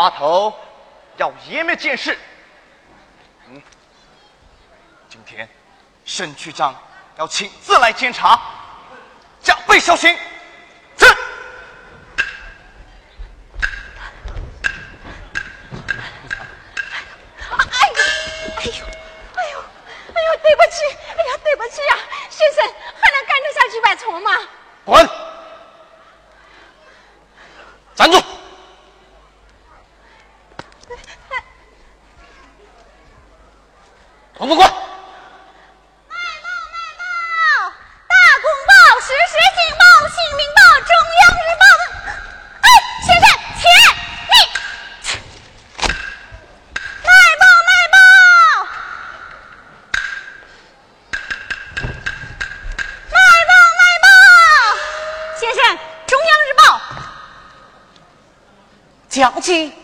[0.00, 0.50] 码头
[1.18, 2.16] 要严密监视。
[3.50, 3.62] 嗯，
[5.10, 5.46] 今天
[6.06, 6.74] 沈区长
[7.18, 8.40] 要亲自来检查，
[9.42, 10.08] 加倍小心。
[10.08, 11.06] 哎
[17.92, 18.06] 呦，
[18.56, 18.86] 哎呦，
[19.36, 19.58] 哎呦，
[20.14, 21.98] 哎呦，对不起，哎呀，对不起呀，
[22.30, 22.64] 先生，
[22.98, 24.30] 还能干得下去百虫吗？
[24.86, 25.19] 滚。
[59.40, 59.79] Archie.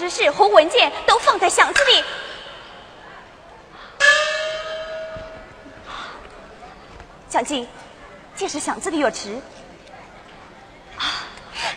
[0.00, 2.02] 指示和文件都放在箱子里。
[7.28, 7.68] 蒋记，
[8.34, 9.38] 这是箱子的钥匙。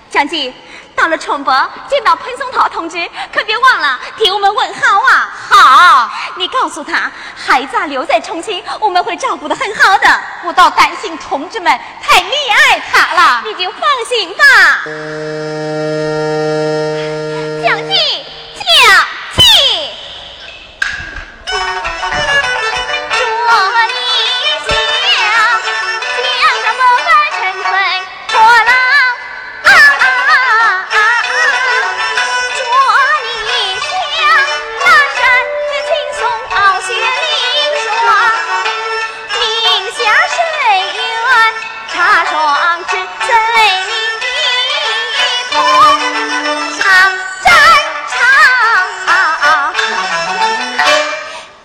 [0.10, 0.54] 江记，
[0.96, 5.30] 到了春博，见到彭松涛同志，可别忘了替我们问好啊！
[5.50, 10.08] 好，你告诉他，孩子留在重庆，我们会照顾的很好的。
[10.46, 13.44] 我倒担心同志们太溺爱他了。
[13.44, 14.44] 你就放心吧。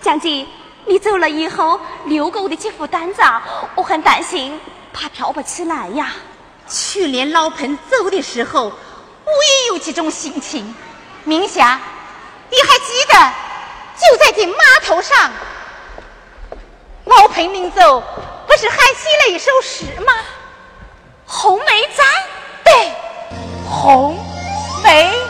[0.09, 0.43] 相姐，
[0.85, 3.21] 你走了以后，留给我的几副单子，
[3.75, 4.59] 我很担心，
[4.91, 6.13] 怕跳不起来呀。
[6.67, 10.75] 去年老彭走的时候，我也有这种心情。
[11.25, 11.79] 明霞，
[12.49, 13.33] 你还记得
[13.99, 15.29] 就在这码头上，
[17.05, 18.01] 老彭临走
[18.47, 20.11] 不是还写了一首诗吗？
[21.27, 22.07] 红梅赞，
[22.63, 22.91] 对，
[23.69, 24.17] 红
[24.83, 25.28] 梅。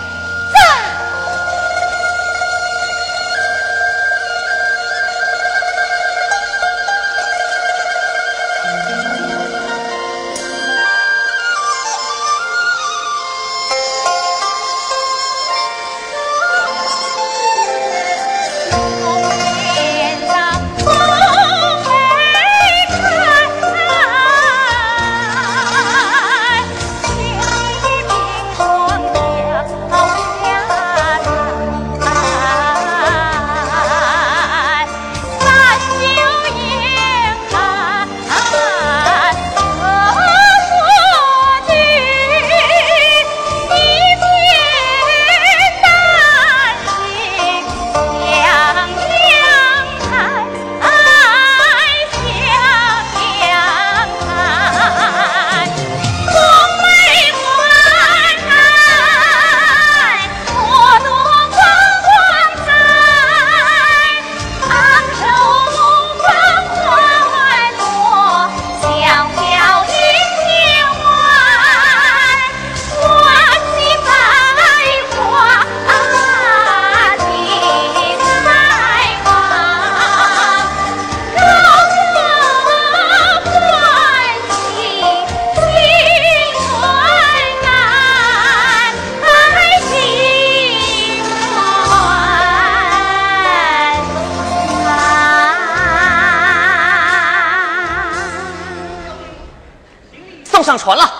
[100.63, 101.11] 上船了，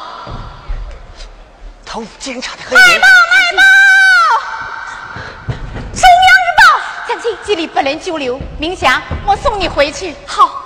[1.85, 2.99] 头检查的很卖。
[2.99, 3.61] 报卖报！
[5.93, 6.61] 中央日报，
[7.07, 8.39] 将军，这里不能久留。
[8.57, 10.15] 明霞，我送你回去。
[10.25, 10.58] 好。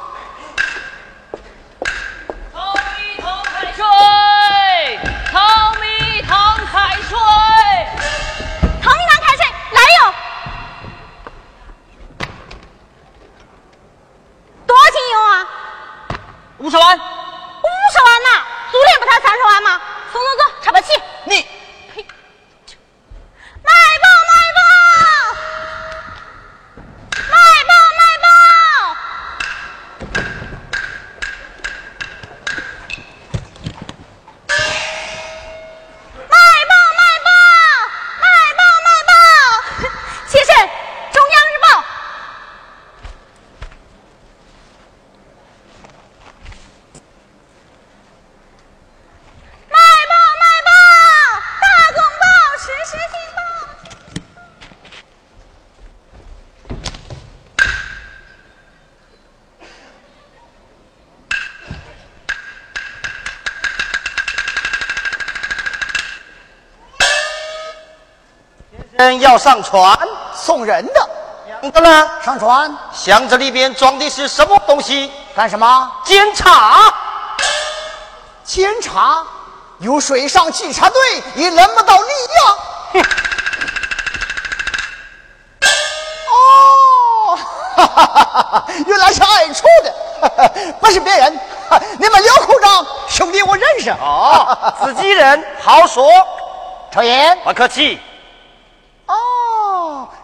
[69.20, 69.98] 要上船
[70.34, 71.10] 送人的，
[71.62, 72.10] 箱子呢？
[72.24, 72.78] 上船。
[72.94, 75.12] 箱子里边装的是什么东西？
[75.36, 75.92] 干什么？
[76.04, 76.94] 检查。
[78.44, 79.24] 检查？
[79.80, 83.04] 有水上稽查队也轮不到你呀！
[86.30, 87.38] 哦，
[87.76, 89.94] 哈哈哈哈原来是爱出的，
[90.80, 91.40] 不是别人。
[91.98, 93.90] 你们刘科长，兄弟我认识。
[93.90, 96.08] 哦，自己人好说，
[96.94, 98.13] 抽烟，不客气，哦，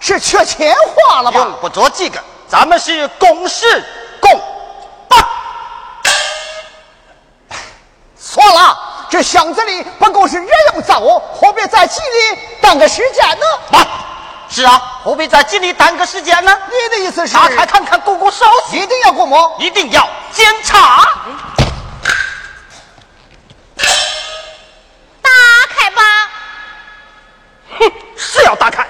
[0.09, 1.39] 是缺钱花了吧？
[1.39, 3.85] 用不着这个，咱们是公事
[4.19, 4.41] 公
[5.07, 5.23] 办。
[8.19, 13.45] 错了，这箱子里不过是人用杂物，何必在这里耽搁时间呢？
[13.71, 13.85] 妈，
[14.49, 16.59] 是啊，何必在这里耽搁时间呢？
[16.67, 17.35] 你的意思是？
[17.35, 21.07] 打开看看，过过手续，一定要过目，一定要检查。
[25.21, 25.29] 打
[25.69, 26.01] 开吧。
[27.77, 28.87] 哼，是要打开。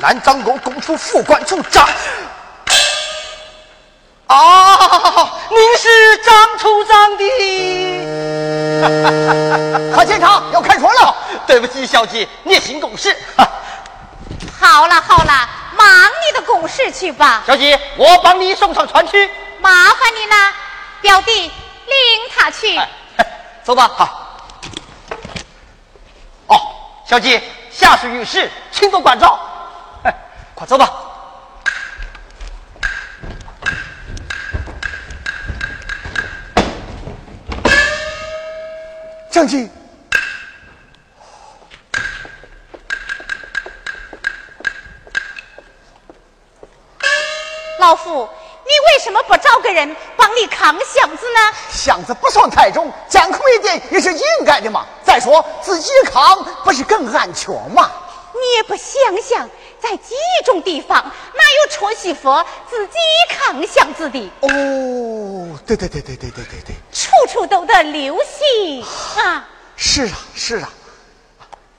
[0.00, 1.86] 南张沟公署副管处长。
[4.26, 7.24] 啊，您是张处长的？
[9.94, 11.14] 快检查，要开船了。
[11.46, 13.14] 对不起，小姐，孽行公事。
[14.58, 17.42] 好了好了，忙你的公事去吧。
[17.46, 19.30] 小姐，我帮你送上船去。
[19.60, 20.34] 麻烦你了，
[21.02, 21.52] 表弟，领
[22.34, 22.74] 他去。
[22.78, 22.88] 哎，
[23.62, 23.90] 走吧。
[23.94, 24.38] 好。
[26.46, 26.58] 哦，
[27.06, 29.38] 小姐，下属有事，请多关照。
[30.60, 30.92] 哎，快走吧。
[39.30, 39.70] 将军，
[47.78, 48.28] 老夫，
[48.64, 51.56] 你为什么不找个人帮你扛箱子呢？
[51.70, 54.84] 箱子不算太重，艰苦一点也是应该的嘛。
[55.02, 57.90] 再说自己扛不是更安全吗？
[58.34, 59.48] 你也不想想，
[59.80, 62.30] 在这种地方哪有戳西服
[62.68, 62.94] 自己
[63.28, 64.30] 扛箱子的？
[64.40, 68.84] 哦，对对对对对对对对，处处都得留心
[69.16, 69.48] 啊！
[69.76, 70.68] 是啊是啊，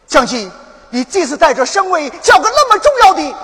[0.08, 0.51] 将军，
[0.89, 3.36] 你这次带着身位，叫个那么重要的，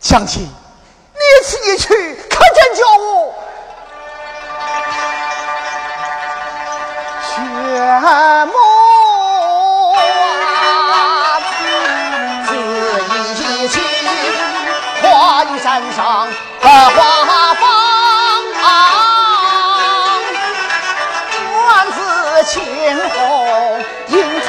[0.00, 3.15] 将军，你此一去可真叫我
[16.60, 17.62] 花放，
[21.66, 21.96] 万紫
[22.44, 22.54] 千
[23.10, 23.14] 红
[24.08, 24.48] 迎春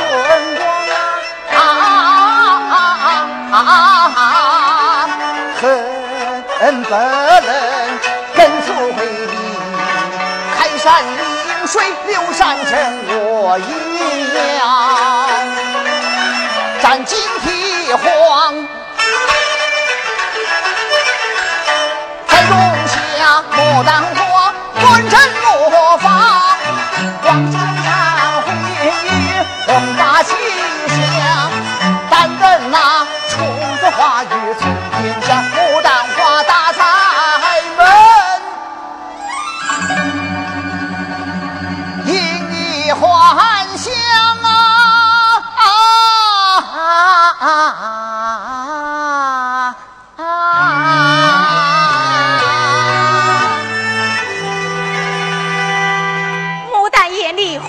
[1.49, 1.55] 光
[3.51, 3.61] 啊！
[6.59, 6.99] 恨不能
[8.35, 8.97] 跟随你，
[10.57, 11.75] 开山引水
[12.07, 12.71] 流山城
[13.09, 13.61] 我一
[14.57, 14.59] 样，
[16.81, 18.66] 战金蹄黄。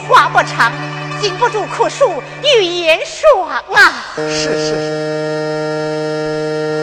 [0.09, 0.73] 眼里花不长，
[1.21, 3.93] 经不住酷暑欲言爽啊！
[4.17, 4.75] 是是是，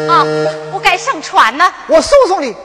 [0.09, 0.23] 啊，
[0.71, 1.71] 我该上船了。
[1.87, 2.55] 我送送你。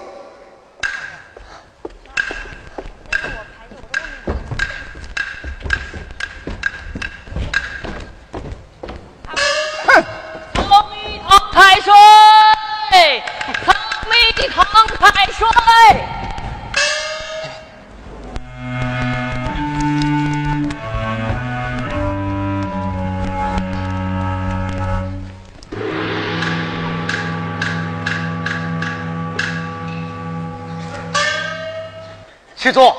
[32.70, 32.96] 没错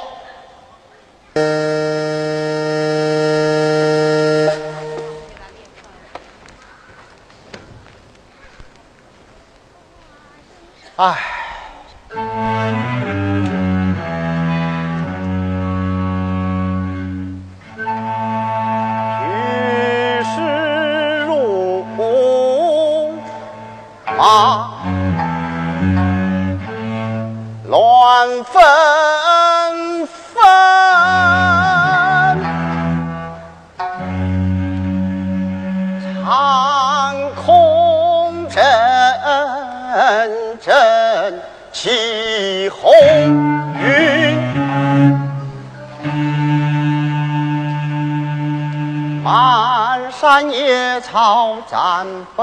[52.02, 52.42] 但不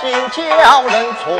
[0.00, 1.36] 竟叫人错。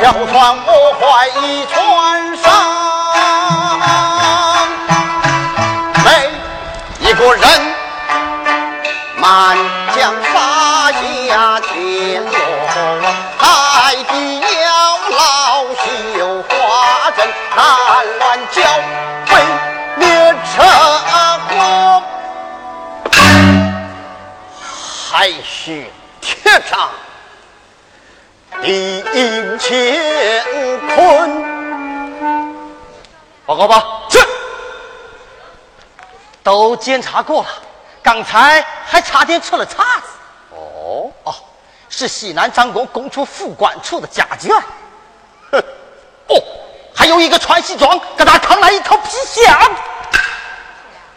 [0.00, 1.76] 小船我怀疑船
[2.38, 2.42] 上
[6.02, 6.08] 每
[7.06, 7.44] 一个人，
[9.18, 9.58] 满
[9.94, 10.90] 江撒
[11.28, 12.32] 下天落，
[13.36, 16.48] 海底要老绣花
[17.10, 17.60] 针，难
[18.20, 18.62] 乱交
[19.26, 19.30] 飞
[19.96, 20.64] 列车
[21.50, 21.52] 过，
[25.12, 26.34] 还需铁
[26.70, 26.88] 杖。
[28.62, 29.70] 地阴乾
[30.96, 31.30] 坤，
[33.46, 34.02] 报告吧。
[34.10, 34.18] 是。
[36.42, 37.48] 都检查过了，
[38.02, 40.08] 刚才还差点出了岔子。
[40.50, 41.34] 哦，哦，
[41.88, 44.50] 是西南张国公出副管处的家眷。
[45.52, 45.58] 哼，
[46.28, 46.42] 哦，
[46.94, 49.58] 还有一个穿西装，给他扛来一套皮箱。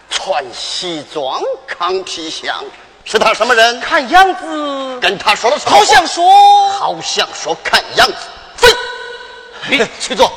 [0.10, 2.64] 穿西装扛皮箱，
[3.06, 3.80] 是他什么人？
[3.82, 8.16] 看样子，跟他说了什么好像说，好像说看样子，
[8.56, 10.32] 飞，你去坐，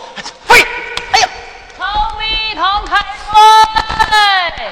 [0.46, 0.60] 飞。
[1.12, 1.28] 哎呀，
[1.78, 2.96] 曹蜜堂开
[4.56, 4.70] 水，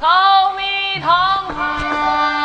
[0.00, 2.39] 曹蜜堂开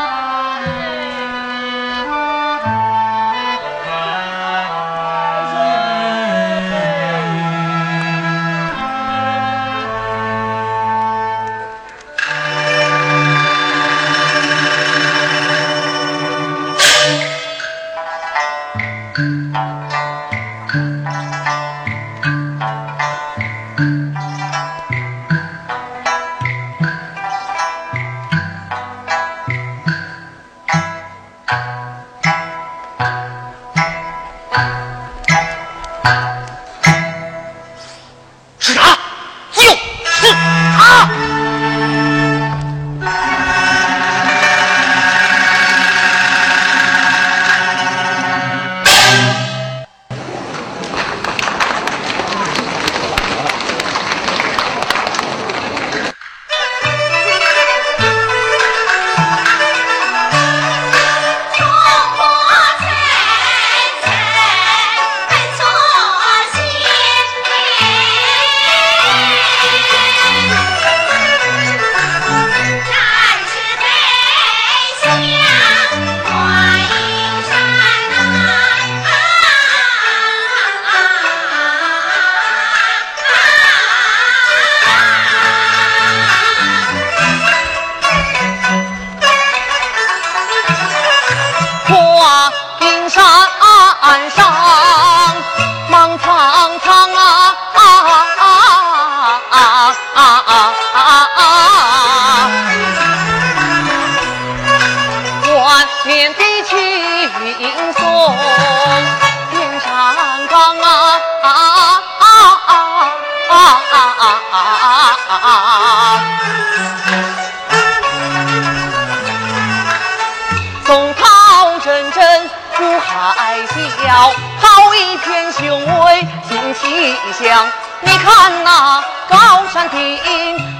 [126.86, 127.66] 新气象。
[128.02, 129.98] 你看那高山顶，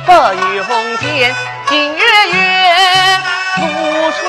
[0.06, 1.34] 白云红天，
[1.68, 3.22] 金月月，
[3.58, 4.22] 露出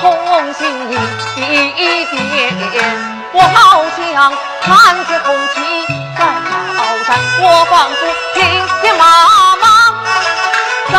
[0.00, 0.92] 红星一
[2.70, 2.74] 点。
[3.32, 5.56] 我好像看见红旗
[6.16, 7.08] 在高山，
[7.42, 8.00] 我仿佛
[8.32, 8.36] 听
[8.80, 9.04] 见妈
[9.56, 9.64] 妈
[10.90, 10.96] 在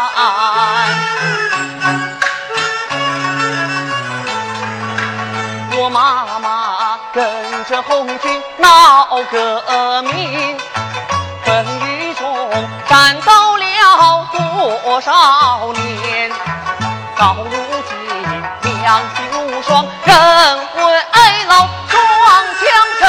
[7.88, 10.58] 红军闹革命，
[11.46, 12.26] 风雨中
[12.90, 15.12] 战斗了多少
[15.74, 16.30] 年？
[17.18, 17.50] 到如
[17.88, 17.92] 今
[18.62, 20.14] 两鬓如霜，人
[20.76, 20.82] 未
[21.46, 21.98] 老，双
[22.60, 22.62] 枪
[23.00, 23.04] 震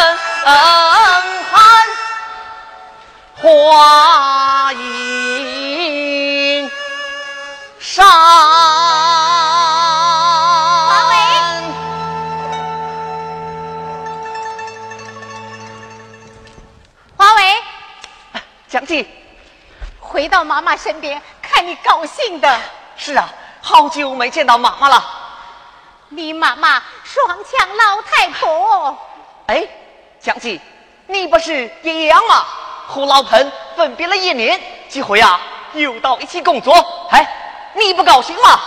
[20.28, 22.60] 回到到妈妈身边，看你高兴的。
[22.98, 23.26] 是啊，
[23.62, 25.02] 好久没见到妈妈了。
[26.10, 28.96] 你妈妈双枪老太婆。
[29.46, 29.66] 哎，
[30.20, 30.60] 江记，
[31.06, 32.44] 你不是也一样吗？
[32.86, 34.60] 和老彭分别了一年，
[34.90, 35.40] 这回啊
[35.72, 36.74] 又到一起工作，
[37.10, 37.26] 哎，
[37.74, 38.60] 你不高兴吗？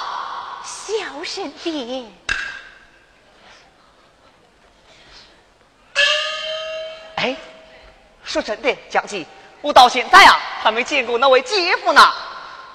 [0.65, 2.11] 小声点。
[7.17, 7.35] 哎，
[8.23, 9.27] 说真的，江记，
[9.61, 12.11] 我到现在啊还没见过那位姐夫呢。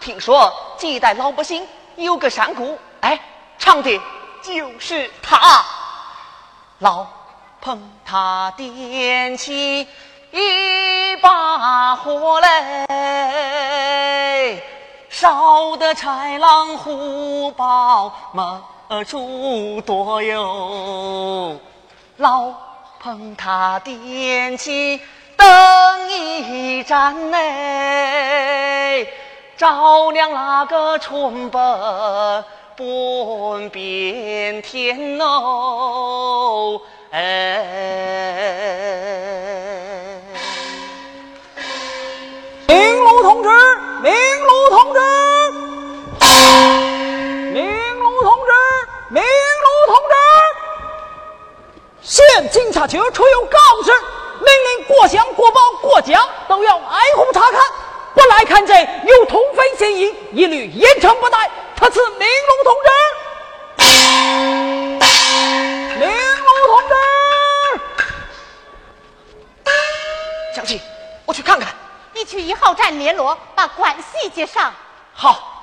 [0.01, 3.21] 听说这一带老百姓有个山谷，哎，
[3.59, 4.01] 唱的
[4.43, 5.65] 就是他。
[6.79, 7.07] 老
[7.61, 9.89] 彭他点起
[10.31, 12.87] 一把火嘞，
[15.09, 18.63] 烧得豺狼虎豹猛
[19.07, 21.59] 猪多哟。
[22.19, 22.53] 老
[23.01, 25.01] 彭他点起
[25.47, 29.09] 灯一盏嘞。
[29.57, 31.59] 照亮那个春白
[32.77, 36.81] 半边天哦，
[37.13, 37.65] 哎！
[42.67, 43.49] 明路同志，
[44.03, 45.01] 明路同志，
[47.53, 47.65] 明
[47.99, 48.53] 路同志，
[49.11, 50.15] 明路同志！
[52.03, 53.93] 现警察局出有告示，
[54.41, 57.61] 命令过乡、过报、过江都要挨户查看。
[58.15, 61.51] 不来看贼，有通匪嫌疑，一律严惩不贷。
[61.77, 63.87] 特此明龙同志，
[65.99, 66.95] 明龙同志。
[70.55, 70.81] 小七，
[71.27, 71.69] 我去看看。
[72.15, 74.73] 你去一号站联络，把关系接上。
[75.13, 75.56] 好。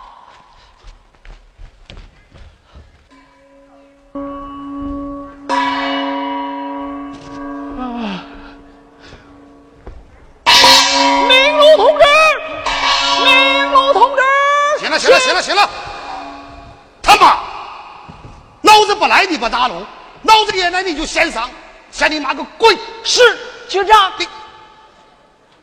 [19.43, 19.85] 子不来你不打路，
[20.23, 21.49] 老子也来你就先上，
[21.91, 22.77] 先你妈个鬼！
[23.03, 23.21] 是
[23.67, 24.27] 局长，你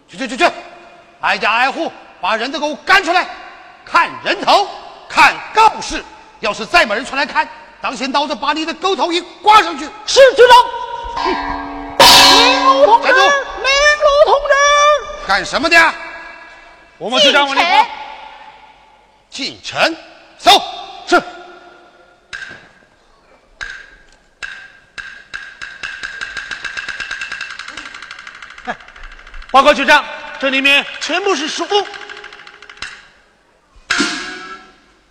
[0.09, 0.51] 去去去去，
[1.21, 1.91] 挨家挨户
[2.21, 3.27] 把人都给我赶出来，
[3.85, 4.69] 看人头，
[5.09, 6.05] 看告示。
[6.41, 7.47] 要是再没人出来看，
[7.83, 9.85] 当心刀子把你的狗头一挂上去。
[10.07, 10.57] 是局长。
[11.99, 15.95] 明路同志，明路同志，干什么的？
[16.97, 17.87] 我们局长问你话。
[19.29, 19.97] 进城，
[20.39, 20.51] 走
[29.51, 30.05] 报告局长，
[30.39, 31.67] 这里面全部是书。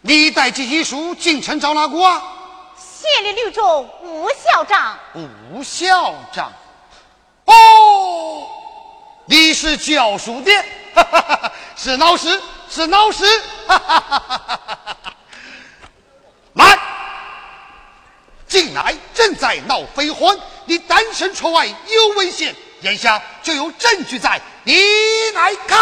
[0.02, 2.24] 你带这些书进城找哪个啊？
[2.78, 4.98] 县里律中吴校长。
[5.14, 6.52] 吴校长，
[7.46, 8.48] 哦，
[9.26, 10.52] 你是教书的，
[11.76, 12.42] 是老师。
[12.72, 13.26] 是闹事，
[16.54, 16.80] 来，
[18.48, 18.96] 进来！
[19.12, 24.74] 正在闹非婚，你单身出外有危险，眼下就有证据在，你
[25.34, 25.78] 来看。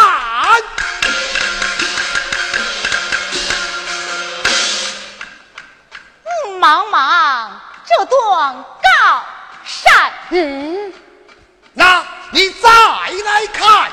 [6.60, 7.50] 茫茫
[7.86, 9.24] 这段高
[9.64, 10.92] 山，嗯，
[11.72, 13.92] 那你再来看。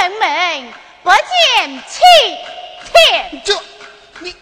[0.00, 2.00] 门门不见青
[2.84, 3.60] 天，这
[4.20, 4.36] 你，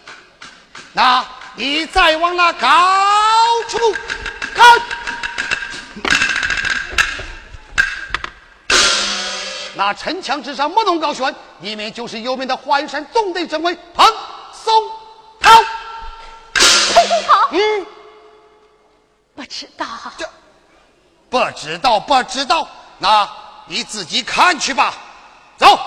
[0.93, 1.25] 那
[1.57, 2.69] 你再往那高
[3.67, 3.79] 处
[4.53, 4.79] 看，
[9.73, 14.05] 那城墙之上木龙高悬，里面就是有名的华云山总队政委彭
[14.53, 14.71] 松
[15.41, 15.51] 涛。
[16.53, 17.85] 彭松涛，嗯，
[19.35, 20.29] 不知道，这。
[21.27, 23.27] 不知道不知道，那
[23.65, 24.93] 你自己看去吧。
[25.57, 25.79] 走，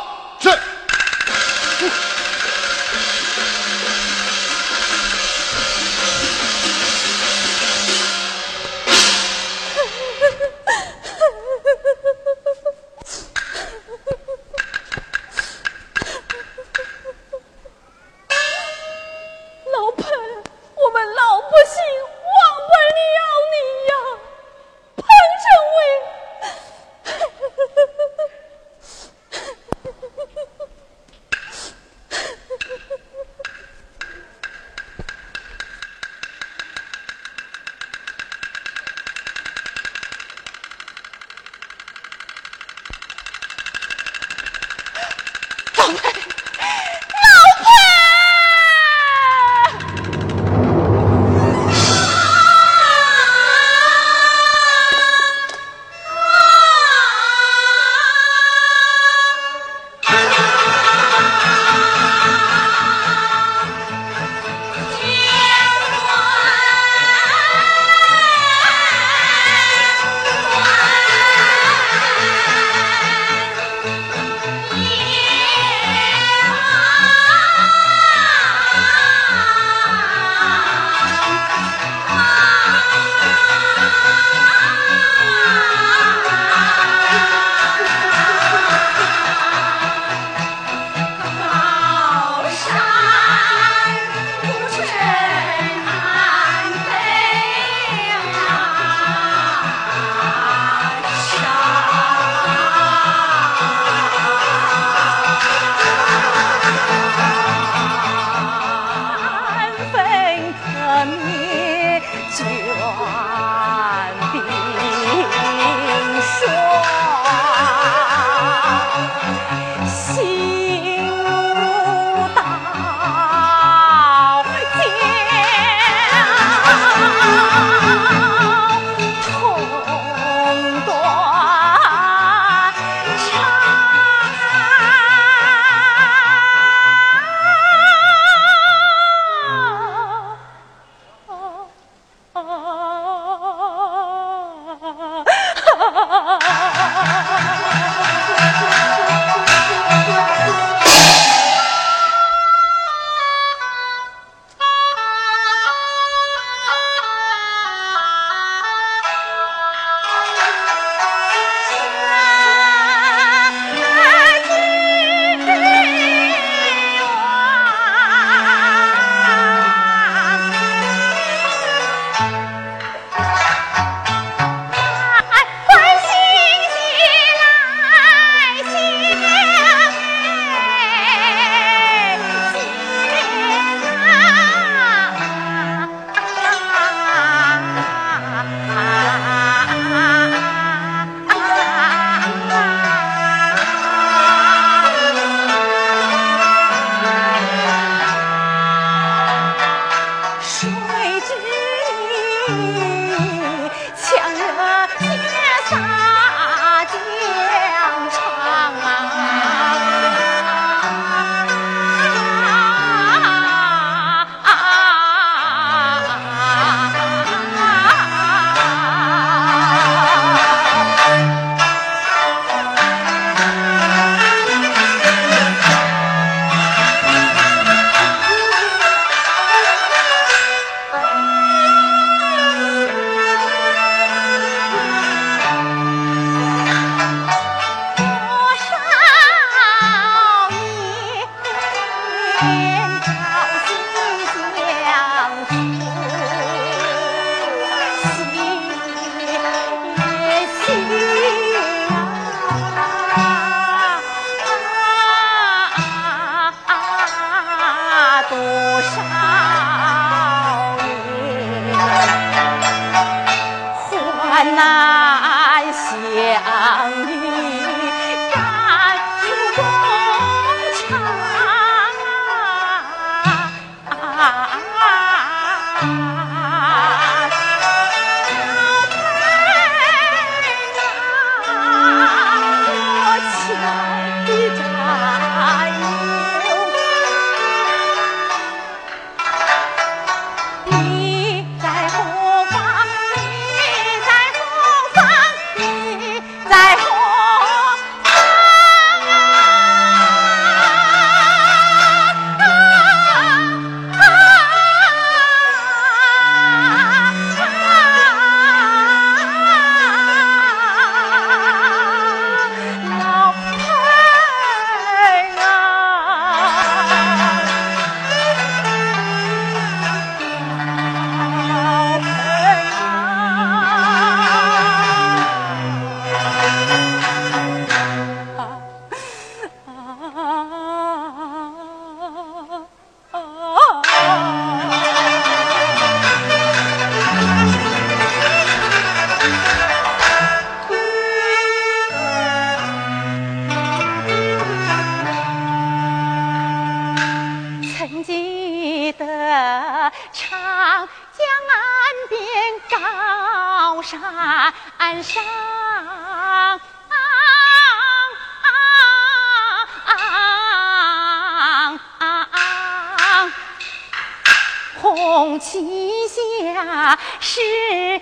[365.12, 367.98] 红旗下是你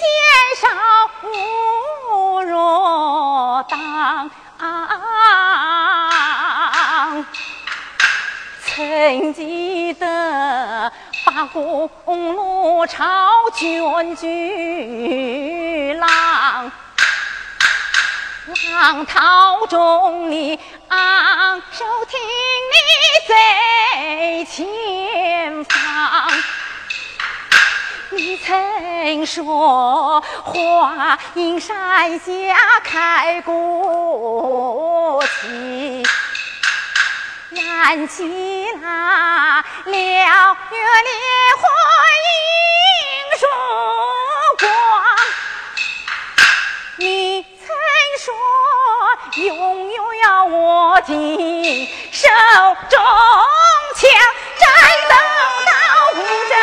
[0.00, 0.02] 肩
[0.58, 0.70] 上
[1.22, 4.30] 无若当，
[8.64, 10.90] 曾记得
[11.26, 11.90] 八公
[12.34, 16.72] 路朝卷巨浪。
[18.70, 22.18] 浪涛中，你昂首挺
[22.72, 22.76] 立
[23.28, 26.32] 在前方。
[28.10, 36.06] 你曾说华阴山下开国旗，
[37.50, 38.22] 燃起
[38.72, 41.62] 了了烈火
[42.24, 42.28] 映
[43.38, 43.46] 曙
[44.58, 44.68] 光。
[46.96, 47.66] 你曾。
[48.18, 48.34] 说，
[49.34, 52.28] 永远要握紧手
[52.88, 52.98] 中
[53.94, 54.08] 枪，
[54.58, 54.66] 战
[55.08, 55.14] 斗
[55.66, 55.72] 到
[56.14, 56.54] 五丈。